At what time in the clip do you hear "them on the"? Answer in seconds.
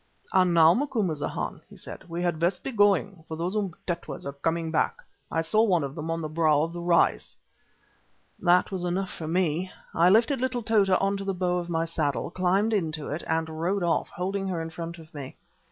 5.93-6.27